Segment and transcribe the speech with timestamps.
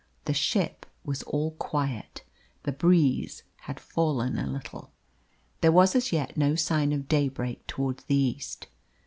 [0.25, 2.23] The ship was all quiet.
[2.63, 4.89] The breeze had fallen a little.
[5.61, 8.65] There was as yet no sign of daybreak towards the east.